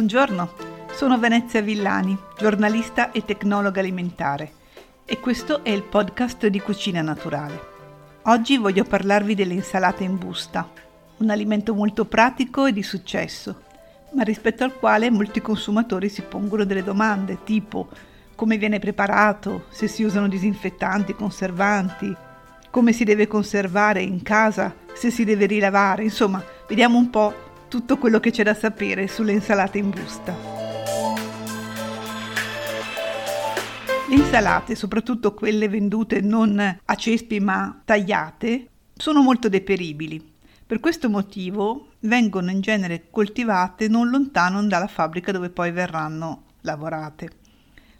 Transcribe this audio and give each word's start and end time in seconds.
Buongiorno, 0.00 0.54
sono 0.94 1.18
Venezia 1.18 1.60
Villani, 1.60 2.16
giornalista 2.38 3.10
e 3.10 3.22
tecnologa 3.22 3.80
alimentare 3.80 4.50
e 5.04 5.20
questo 5.20 5.62
è 5.62 5.68
il 5.68 5.82
podcast 5.82 6.46
di 6.46 6.58
Cucina 6.58 7.02
Naturale. 7.02 7.60
Oggi 8.22 8.56
voglio 8.56 8.84
parlarvi 8.84 9.34
delle 9.34 9.52
insalate 9.52 10.02
in 10.02 10.16
busta, 10.16 10.66
un 11.18 11.28
alimento 11.28 11.74
molto 11.74 12.06
pratico 12.06 12.64
e 12.64 12.72
di 12.72 12.82
successo, 12.82 13.60
ma 14.12 14.22
rispetto 14.22 14.64
al 14.64 14.72
quale 14.78 15.10
molti 15.10 15.42
consumatori 15.42 16.08
si 16.08 16.22
pongono 16.22 16.64
delle 16.64 16.82
domande 16.82 17.44
tipo 17.44 17.88
come 18.34 18.56
viene 18.56 18.78
preparato, 18.78 19.66
se 19.68 19.86
si 19.86 20.02
usano 20.02 20.28
disinfettanti, 20.28 21.14
conservanti, 21.14 22.16
come 22.70 22.92
si 22.92 23.04
deve 23.04 23.26
conservare 23.26 24.00
in 24.00 24.22
casa, 24.22 24.74
se 24.94 25.10
si 25.10 25.24
deve 25.24 25.44
rilavare, 25.44 26.04
insomma, 26.04 26.42
vediamo 26.66 26.96
un 26.96 27.10
po' 27.10 27.48
tutto 27.70 27.98
quello 27.98 28.18
che 28.18 28.32
c'è 28.32 28.42
da 28.42 28.52
sapere 28.52 29.06
sulle 29.06 29.30
insalate 29.30 29.78
in 29.78 29.90
busta. 29.90 30.34
Le 34.08 34.14
insalate, 34.16 34.74
soprattutto 34.74 35.34
quelle 35.34 35.68
vendute 35.68 36.20
non 36.20 36.58
a 36.58 36.94
cespi 36.96 37.38
ma 37.38 37.80
tagliate, 37.84 38.66
sono 38.96 39.22
molto 39.22 39.48
deperibili. 39.48 40.32
Per 40.66 40.80
questo 40.80 41.08
motivo 41.08 41.92
vengono 42.00 42.50
in 42.50 42.60
genere 42.60 43.04
coltivate 43.08 43.86
non 43.86 44.10
lontano 44.10 44.64
dalla 44.64 44.88
fabbrica 44.88 45.30
dove 45.30 45.50
poi 45.50 45.70
verranno 45.70 46.42
lavorate. 46.62 47.30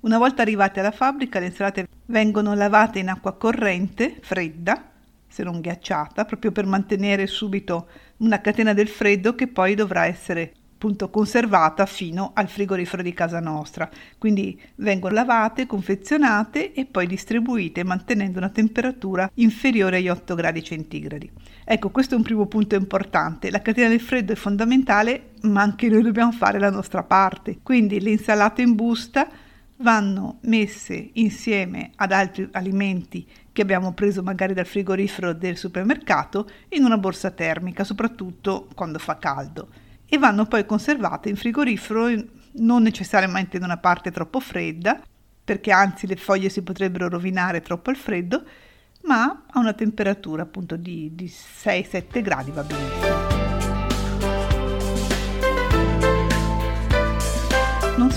Una 0.00 0.16
volta 0.16 0.40
arrivate 0.40 0.80
alla 0.80 0.92
fabbrica 0.92 1.40
le 1.40 1.46
insalate 1.46 1.88
vengono 2.06 2.54
lavate 2.54 3.00
in 3.00 3.10
acqua 3.10 3.36
corrente, 3.36 4.16
fredda, 4.22 4.92
se 5.28 5.42
non 5.42 5.60
ghiacciata, 5.60 6.24
proprio 6.24 6.52
per 6.52 6.64
mantenere 6.64 7.26
subito 7.26 7.86
una 8.18 8.40
catena 8.40 8.72
del 8.72 8.88
freddo 8.88 9.34
che 9.34 9.48
poi 9.48 9.74
dovrà 9.74 10.06
essere 10.06 10.52
appunto 10.78 11.10
conservata 11.10 11.86
fino 11.86 12.30
al 12.34 12.48
frigorifero 12.48 13.02
di 13.02 13.12
casa 13.12 13.40
nostra. 13.40 13.90
Quindi 14.16 14.58
vengono 14.76 15.12
lavate, 15.12 15.66
confezionate 15.66 16.72
e 16.72 16.86
poi 16.86 17.08
distribuite 17.08 17.82
mantenendo 17.82 18.38
una 18.38 18.48
temperatura 18.48 19.28
inferiore 19.34 19.96
agli 19.96 20.08
8 20.08 20.36
gradi 20.36 20.62
centigradi. 20.62 21.28
Ecco, 21.64 21.90
questo 21.90 22.14
è 22.14 22.16
un 22.16 22.22
primo 22.22 22.46
punto 22.46 22.76
importante. 22.76 23.50
La 23.50 23.60
catena 23.60 23.88
del 23.88 24.00
freddo 24.00 24.32
è 24.32 24.36
fondamentale, 24.36 25.30
ma 25.42 25.62
anche 25.62 25.88
noi 25.88 26.02
dobbiamo 26.02 26.30
fare 26.30 26.60
la 26.60 26.70
nostra 26.70 27.02
parte. 27.02 27.58
Quindi 27.60 28.00
le 28.00 28.10
insalate 28.10 28.62
in 28.62 28.76
busta 28.76 29.28
vanno 29.78 30.38
messe 30.42 31.10
insieme 31.14 31.90
ad 31.96 32.12
altri 32.12 32.48
alimenti 32.52 33.26
che 33.52 33.62
abbiamo 33.62 33.92
preso 33.92 34.22
magari 34.22 34.54
dal 34.54 34.66
frigorifero 34.66 35.32
del 35.32 35.56
supermercato 35.56 36.48
in 36.70 36.84
una 36.84 36.98
borsa 36.98 37.30
termica, 37.30 37.84
soprattutto 37.84 38.68
quando 38.74 38.98
fa 38.98 39.18
caldo, 39.18 39.68
e 40.06 40.18
vanno 40.18 40.46
poi 40.46 40.64
conservate 40.64 41.28
in 41.28 41.36
frigorifero 41.36 42.08
non 42.52 42.82
necessariamente 42.82 43.56
in 43.56 43.62
una 43.62 43.76
parte 43.76 44.10
troppo 44.10 44.40
fredda, 44.40 45.00
perché 45.44 45.70
anzi 45.70 46.06
le 46.06 46.16
foglie 46.16 46.48
si 46.48 46.62
potrebbero 46.62 47.08
rovinare 47.08 47.60
troppo 47.62 47.90
al 47.90 47.96
freddo, 47.96 48.44
ma 49.02 49.44
a 49.50 49.58
una 49.58 49.72
temperatura 49.72 50.42
appunto 50.42 50.76
di, 50.76 51.14
di 51.14 51.26
6-7 51.26 52.22
gradi 52.22 52.50
va 52.50 52.62
benissimo. 52.62 53.07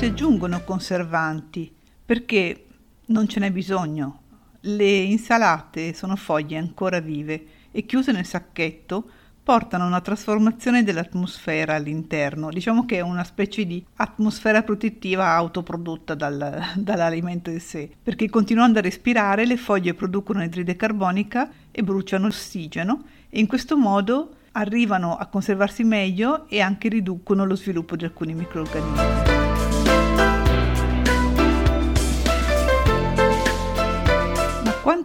Si 0.00 0.06
aggiungono 0.06 0.64
conservanti 0.64 1.70
perché 2.06 2.64
non 3.08 3.28
ce 3.28 3.38
n'è 3.38 3.52
bisogno. 3.52 4.20
Le 4.60 4.90
insalate 4.90 5.92
sono 5.92 6.16
foglie 6.16 6.56
ancora 6.56 7.00
vive 7.00 7.44
e 7.70 7.84
chiuse 7.84 8.10
nel 8.10 8.24
sacchetto 8.24 9.10
portano 9.42 9.84
a 9.84 9.88
una 9.88 10.00
trasformazione 10.00 10.84
dell'atmosfera 10.84 11.74
all'interno. 11.74 12.48
Diciamo 12.48 12.86
che 12.86 12.96
è 12.96 13.00
una 13.02 13.24
specie 13.24 13.66
di 13.66 13.84
atmosfera 13.96 14.62
protettiva 14.62 15.34
autoprodotta 15.34 16.14
dal, 16.14 16.62
dall'alimento 16.76 17.50
in 17.50 17.60
sé, 17.60 17.90
perché 18.02 18.30
continuando 18.30 18.78
a 18.78 18.82
respirare 18.82 19.44
le 19.44 19.58
foglie 19.58 19.92
producono 19.92 20.42
idride 20.42 20.76
carbonica 20.76 21.50
e 21.70 21.82
bruciano 21.82 22.28
ossigeno 22.28 23.04
e 23.28 23.38
in 23.38 23.46
questo 23.46 23.76
modo 23.76 24.36
arrivano 24.52 25.18
a 25.18 25.26
conservarsi 25.26 25.84
meglio 25.84 26.48
e 26.48 26.62
anche 26.62 26.88
riducono 26.88 27.44
lo 27.44 27.54
sviluppo 27.54 27.96
di 27.96 28.04
alcuni 28.04 28.32
microorganismi. 28.32 29.69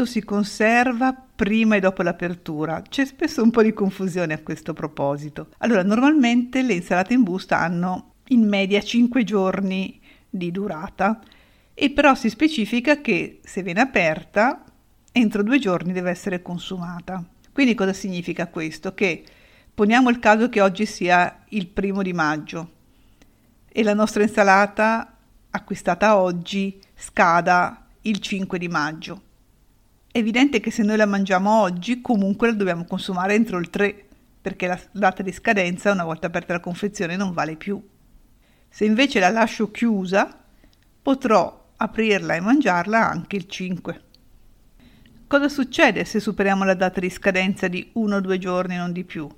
Quanto 0.00 0.04
si 0.04 0.22
conserva 0.24 1.14
prima 1.14 1.76
e 1.76 1.80
dopo 1.80 2.02
l'apertura. 2.02 2.82
C'è 2.82 3.04
spesso 3.04 3.42
un 3.42 3.50
po' 3.50 3.62
di 3.62 3.72
confusione 3.72 4.34
a 4.34 4.42
questo 4.42 4.72
proposito. 4.72 5.48
Allora, 5.58 5.82
normalmente 5.82 6.62
le 6.62 6.74
insalate 6.74 7.14
in 7.14 7.22
busta 7.22 7.58
hanno 7.58 8.14
in 8.28 8.46
media 8.46 8.80
5 8.80 9.24
giorni 9.24 10.00
di 10.28 10.50
durata 10.50 11.20
e 11.74 11.90
però 11.90 12.14
si 12.14 12.30
specifica 12.30 13.00
che 13.00 13.40
se 13.42 13.62
viene 13.62 13.80
aperta 13.80 14.64
entro 15.12 15.42
due 15.42 15.58
giorni 15.58 15.92
deve 15.92 16.10
essere 16.10 16.40
consumata. 16.40 17.24
Quindi 17.52 17.74
cosa 17.74 17.92
significa 17.92 18.48
questo? 18.48 18.94
Che 18.94 19.24
poniamo 19.74 20.08
il 20.08 20.18
caso 20.18 20.48
che 20.48 20.60
oggi 20.60 20.86
sia 20.86 21.44
il 21.48 21.66
primo 21.66 22.02
di 22.02 22.12
maggio 22.12 22.70
e 23.72 23.82
la 23.82 23.94
nostra 23.94 24.22
insalata 24.22 25.16
acquistata 25.50 26.18
oggi 26.18 26.80
scada 26.94 27.86
il 28.02 28.18
5 28.18 28.58
di 28.58 28.68
maggio. 28.68 29.22
È 30.10 30.18
evidente 30.18 30.58
che 30.58 30.72
se 30.72 30.82
noi 30.82 30.96
la 30.96 31.06
mangiamo 31.06 31.60
oggi, 31.60 32.00
comunque 32.00 32.48
la 32.48 32.54
dobbiamo 32.54 32.84
consumare 32.84 33.34
entro 33.34 33.58
il 33.58 33.70
3, 33.70 34.06
perché 34.42 34.66
la 34.66 34.80
data 34.90 35.22
di 35.22 35.32
scadenza, 35.32 35.92
una 35.92 36.04
volta 36.04 36.26
aperta 36.26 36.52
la 36.52 36.60
confezione, 36.60 37.16
non 37.16 37.32
vale 37.32 37.56
più. 37.56 37.80
Se 38.68 38.84
invece 38.84 39.20
la 39.20 39.28
lascio 39.28 39.70
chiusa, 39.70 40.36
potrò 41.00 41.68
aprirla 41.76 42.34
e 42.34 42.40
mangiarla 42.40 43.08
anche 43.08 43.36
il 43.36 43.46
5. 43.46 44.02
Cosa 45.28 45.48
succede 45.48 46.04
se 46.04 46.18
superiamo 46.18 46.64
la 46.64 46.74
data 46.74 46.98
di 46.98 47.08
scadenza 47.08 47.68
di 47.68 47.90
uno 47.94 48.16
o 48.16 48.20
due 48.20 48.38
giorni, 48.38 48.76
non 48.76 48.90
di 48.92 49.04
più? 49.04 49.28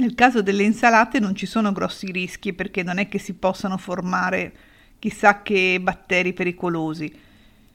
Nel 0.00 0.14
caso 0.14 0.40
delle 0.40 0.62
insalate 0.62 1.20
non 1.20 1.34
ci 1.34 1.44
sono 1.44 1.72
grossi 1.72 2.10
rischi 2.10 2.54
perché 2.54 2.82
non 2.82 2.96
è 2.96 3.06
che 3.06 3.18
si 3.18 3.34
possano 3.34 3.76
formare 3.76 4.52
chissà 4.98 5.42
che 5.42 5.78
batteri 5.78 6.32
pericolosi. 6.32 7.12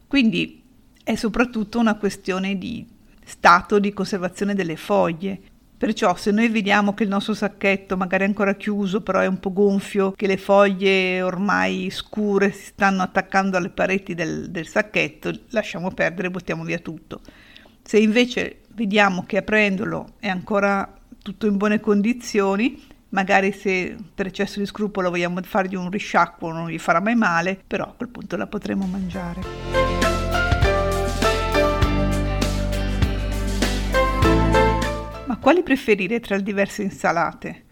Quindi 0.07 0.63
è 1.03 1.13
soprattutto 1.13 1.77
una 1.77 1.93
questione 1.97 2.57
di 2.57 2.83
stato 3.23 3.77
di 3.77 3.93
conservazione 3.93 4.55
delle 4.55 4.75
foglie. 4.75 5.39
Perciò 5.77 6.15
se 6.15 6.31
noi 6.31 6.49
vediamo 6.49 6.95
che 6.95 7.03
il 7.03 7.09
nostro 7.09 7.35
sacchetto 7.35 7.95
magari 7.95 8.23
è 8.23 8.27
ancora 8.27 8.55
chiuso, 8.55 9.01
però 9.01 9.19
è 9.19 9.27
un 9.27 9.39
po' 9.39 9.53
gonfio, 9.53 10.13
che 10.13 10.25
le 10.25 10.37
foglie 10.37 11.21
ormai 11.21 11.91
scure 11.91 12.51
si 12.51 12.65
stanno 12.65 13.03
attaccando 13.03 13.57
alle 13.57 13.69
pareti 13.69 14.15
del, 14.15 14.49
del 14.49 14.67
sacchetto, 14.67 15.31
lasciamo 15.49 15.91
perdere, 15.91 16.31
buttiamo 16.31 16.63
via 16.63 16.79
tutto. 16.79 17.21
Se 17.83 17.99
invece 17.99 18.61
vediamo 18.69 19.25
che 19.27 19.37
aprendolo 19.37 20.13
è 20.17 20.27
ancora 20.27 20.91
tutto 21.25 21.47
in 21.47 21.57
buone 21.57 21.79
condizioni, 21.79 22.79
magari 23.09 23.51
se 23.51 23.95
per 24.13 24.27
eccesso 24.27 24.59
di 24.59 24.67
scrupolo 24.67 25.09
vogliamo 25.09 25.41
fargli 25.41 25.73
un 25.73 25.89
risciacquo 25.89 26.51
non 26.51 26.69
gli 26.69 26.77
farà 26.77 26.99
mai 26.99 27.15
male, 27.15 27.59
però 27.65 27.85
a 27.85 27.93
quel 27.97 28.09
punto 28.09 28.37
la 28.37 28.45
potremo 28.45 28.85
mangiare. 28.85 29.41
Quali 35.45 35.61
preferire 35.61 36.19
tra 36.19 36.35
le 36.35 36.41
diverse 36.41 36.81
insalate? 36.81 37.65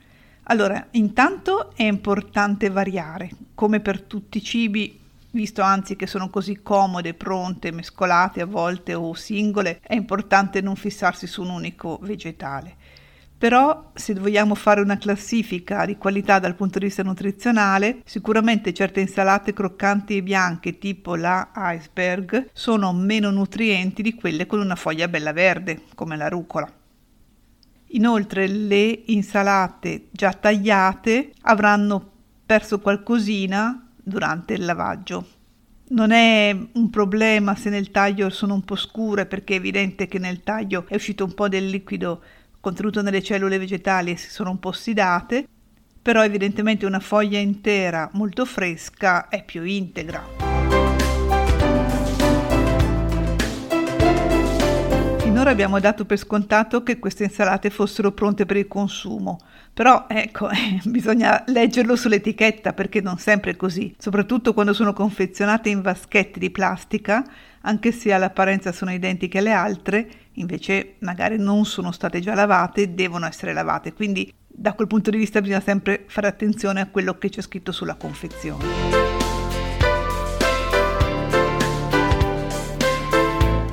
Allora, 0.44 0.90
intanto 0.92 1.75
è 1.75 1.81
importante 1.81 2.69
variare, 2.69 3.31
come 3.56 3.80
per 3.80 4.02
tutti 4.02 4.38
i 4.38 4.44
cibi, 4.44 5.00
visto 5.31 5.63
anzi 5.63 5.96
che 5.96 6.06
sono 6.06 6.30
così 6.30 6.62
comode, 6.62 7.16
pronte, 7.16 7.72
mescolate 7.72 8.42
a 8.42 8.46
volte 8.46 8.94
o 8.94 9.16
singole, 9.16 9.80
è 9.81 9.96
importante 9.96 10.62
non 10.62 10.75
fissarsi 10.75 11.25
su 11.25 11.42
un 11.42 11.50
unico 11.50 11.97
vegetale. 12.03 12.75
Però 13.44 13.92
se 13.94 14.13
vogliamo 14.13 14.56
fare 14.56 14.80
una 14.80 14.98
classifica 14.98 15.86
di 15.86 15.98
qualità 15.98 16.40
dal 16.40 16.56
punto 16.56 16.80
di 16.80 16.86
vista 16.86 17.04
nutrizionale, 17.04 18.00
sicuramente 18.06 18.74
certe 18.74 19.01
insalate 19.01 19.51
croccanti 19.51 20.16
e 20.16 20.24
bianche 20.24 20.78
tipo 20.78 21.18
la 21.18 21.51
iceberg 21.54 22.51
sono 22.54 22.94
meno 22.94 23.31
nutrienti 23.31 24.01
di 24.01 24.13
quelle 24.16 24.45
con 24.45 24.62
una 24.62 24.78
foglia 24.78 25.10
bella 25.10 25.34
verde, 25.34 25.81
come 25.94 26.16
la 26.16 26.30
rucola. 26.30 26.72
Inoltre 27.88 28.48
le 28.48 29.01
insalate 29.07 30.07
già 30.12 30.31
tagliate 30.31 31.34
avranno 31.42 32.12
perso 32.45 32.80
qualcosina 32.80 33.90
durante 34.01 34.54
il 34.54 34.63
lavaggio. 34.63 35.28
Non 35.90 36.12
è 36.12 36.57
un 36.75 36.90
problema 36.90 37.56
se 37.56 37.69
nel 37.69 37.92
taglio 37.92 38.30
sono 38.30 38.54
un 38.54 38.63
po' 38.63 38.78
scure 38.78 39.25
perché 39.25 39.56
è 39.56 39.57
evidente 39.57 40.07
che 40.07 40.18
nel 40.18 40.44
taglio 40.44 40.86
è 40.88 40.95
uscito 40.95 41.25
un 41.25 41.34
po' 41.34 41.50
del 41.50 41.68
liquido 41.68 42.22
contenuto 42.63 43.01
nelle 43.01 43.21
cellule 43.21 43.57
vegetali 43.57 44.12
e 44.12 44.15
si 44.15 44.30
sono 44.30 44.50
un 44.50 44.57
po' 44.57 44.69
ossidate, 44.69 45.45
però 46.01 46.24
evidentemente 46.24 46.86
una 46.86 47.01
foglia 47.01 47.38
intera 47.38 48.10
molto 48.13 48.45
fresca 48.45 49.27
è 49.27 49.44
più 49.44 49.63
integra. 49.63 50.24
Finora 55.19 55.50
abbiamo 55.50 55.77
dato 55.81 56.06
per 56.06 56.18
scontato 56.18 56.83
che 56.83 57.00
queste 57.00 57.25
insalate 57.25 57.69
fossero 57.69 58.13
pronte 58.13 58.45
per 58.45 58.56
il 58.56 58.69
consumo, 58.69 59.39
però 59.74 60.06
ecco, 60.07 60.48
eh, 60.50 60.80
bisogna 60.86 61.44
leggerlo 61.48 61.98
sull'etichetta 61.98 62.71
perché 62.71 63.01
non 63.01 63.18
sempre 63.18 63.51
è 63.51 63.56
così, 63.57 63.94
soprattutto 63.98 64.54
quando 64.54 64.71
sono 64.71 64.94
confezionate 64.94 65.68
in 65.68 65.81
vaschetti 65.81 66.39
di 66.39 66.50
plastica, 66.50 67.25
anche 67.63 67.92
se 67.92 68.13
all'apparenza 68.13 68.71
sono 68.71 68.94
identiche 68.94 69.39
alle 69.39 69.51
altre, 69.51 70.07
invece 70.33 70.95
magari 71.00 71.38
non 71.38 71.65
sono 71.65 71.91
state 71.91 72.19
già 72.19 72.33
lavate, 72.33 72.94
devono 72.94 73.25
essere 73.25 73.53
lavate, 73.53 73.94
quindi 73.94 74.33
da 74.47 74.74
quel 74.74 74.88
punto 74.88 75.09
di 75.09 75.18
vista 75.18 75.41
bisogna 75.41 75.59
sempre 75.59 76.06
fare 76.07 76.27
attenzione 76.27 76.81
a 76.81 76.88
quello 76.88 77.18
che 77.18 77.30
c'è 77.30 77.41
scritto 77.41 77.71
sulla 77.71 77.95
confezione. 77.95 78.65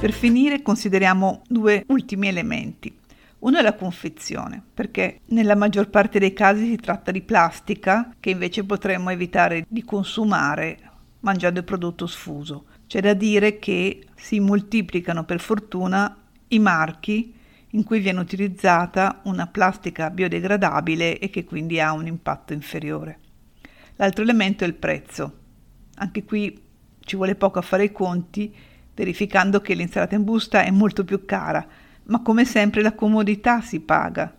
Per 0.01 0.13
finire 0.13 0.63
consideriamo 0.63 1.43
due 1.47 1.85
ultimi 1.89 2.29
elementi. 2.29 2.97
Uno 3.41 3.59
è 3.59 3.63
la 3.63 3.75
confezione, 3.75 4.63
perché 4.73 5.21
nella 5.27 5.55
maggior 5.55 5.91
parte 5.91 6.19
dei 6.19 6.33
casi 6.33 6.67
si 6.67 6.77
tratta 6.77 7.11
di 7.11 7.21
plastica 7.21 8.15
che 8.19 8.31
invece 8.31 8.65
potremmo 8.65 9.11
evitare 9.11 9.67
di 9.69 9.85
consumare 9.85 10.79
mangiando 11.21 11.59
il 11.59 11.65
prodotto 11.65 12.07
sfuso. 12.07 12.65
C'è 12.87 13.01
da 13.01 13.15
dire 13.15 13.59
che 13.59 14.07
si 14.15 14.41
moltiplicano 14.41 15.25
per 15.25 15.41
fortuna 15.41 16.17
i 16.51 16.59
marchi 16.59 17.35
in 17.73 17.85
cui 17.85 18.01
viene 18.01 18.21
utilizzata 18.21 19.21
una 19.25 19.47
plastica 19.47 20.11
biodegradabile 20.11 21.19
e 21.19 21.31
che 21.31 21.45
quindi 21.45 21.81
ha 21.81 21.93
un 21.93 22.07
impatto 22.07 22.53
inferiore. 22.53 23.19
L'altro 23.97 24.23
elemento 24.23 24.65
è 24.65 24.67
il 24.67 24.75
prezzo. 24.75 25.39
Anche 25.97 26.25
qui 26.25 26.63
ci 27.01 27.17
vuole 27.17 27.35
poco 27.35 27.59
a 27.59 27.63
fare 27.63 27.85
i 27.85 27.93
conti, 27.93 28.55
verificando 28.95 29.61
che 29.61 29.75
l'insalata 29.75 30.15
in 30.15 30.25
busta 30.25 30.63
è 30.63 30.71
molto 30.71 31.05
più 31.05 31.25
cara 31.25 31.67
ma 32.11 32.21
come 32.23 32.45
sempre 32.45 32.83
la 32.83 32.95
comodità 32.95 33.61
si 33.61 33.81
paga. 33.81 34.37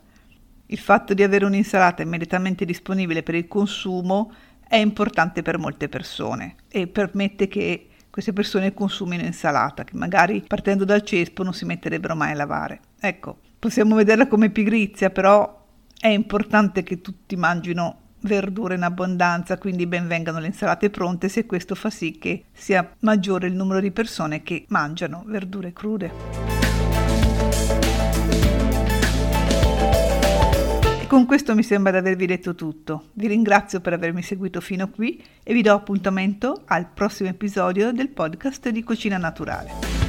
Il 0.68 0.78
fatto 0.78 1.14
di 1.14 1.24
avere 1.24 1.46
un'insalata 1.46 2.02
immediatamente 2.02 2.66
disponibile 2.66 3.24
per 3.24 3.36
il 3.36 3.48
consumo 3.48 4.34
è 4.68 4.76
importante 4.76 5.42
per 5.42 5.58
molte 5.58 5.90
persone 5.90 6.56
e 6.70 6.88
permette 6.88 7.48
che 7.48 7.88
queste 8.12 8.34
persone 8.34 8.74
consumino 8.74 9.24
insalata, 9.24 9.84
che 9.84 9.96
magari 9.96 10.44
partendo 10.46 10.86
dal 10.86 11.02
cespo 11.02 11.42
non 11.44 11.54
si 11.54 11.66
metterebbero 11.66 12.16
mai 12.16 12.34
a 12.34 12.36
lavare. 12.36 12.82
Ecco, 13.00 13.40
possiamo 13.58 13.96
vederla 13.96 14.28
come 14.28 14.52
pigrizia, 14.52 15.10
però 15.10 15.66
è 16.00 16.08
importante 16.08 16.84
che 16.84 17.02
tutti 17.02 17.36
mangino 17.36 17.98
verdure 18.22 18.76
in 18.76 18.84
abbondanza, 18.84 19.58
quindi 19.58 19.88
ben 19.88 20.08
vengano 20.08 20.40
le 20.40 20.48
insalate 20.48 20.90
pronte 20.90 21.30
se 21.30 21.46
questo 21.46 21.74
fa 21.74 21.90
sì 21.90 22.18
che 22.20 22.46
sia 22.52 22.96
maggiore 23.00 23.48
il 23.48 23.54
numero 23.54 23.80
di 23.80 23.92
persone 23.92 24.44
che 24.44 24.66
mangiano 24.68 25.24
verdure 25.26 25.74
crude. 25.74 26.51
Con 31.12 31.26
questo 31.26 31.54
mi 31.56 31.62
sembra 31.62 31.92
di 31.92 31.98
avervi 31.98 32.26
detto 32.26 32.56
tutto. 32.56 33.10
Vi 33.16 33.28
ringrazio 33.28 33.82
per 33.82 33.92
avermi 33.92 34.22
seguito 34.22 34.62
fino 34.62 34.90
qui 34.90 35.22
e 35.44 35.54
vi 35.54 35.62
do 35.62 35.74
appuntamento 35.74 36.62
al 36.68 36.88
prossimo 36.88 37.28
episodio 37.28 37.92
del 37.92 38.08
podcast 38.08 38.70
di 38.70 38.82
Cucina 38.82 39.18
Naturale. 39.18 40.01